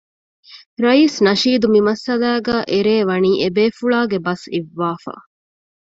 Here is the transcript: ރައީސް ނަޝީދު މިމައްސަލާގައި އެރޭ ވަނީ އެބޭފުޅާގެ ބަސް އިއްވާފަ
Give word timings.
ރައީސް 0.83 1.17
ނަޝީދު 1.27 1.67
މިމައްސަލާގައި 1.73 2.65
އެރޭ 2.71 2.95
ވަނީ 3.09 3.31
އެބޭފުޅާގެ 3.41 4.17
ބަސް 4.25 4.45
އިއްވާފަ 4.53 5.13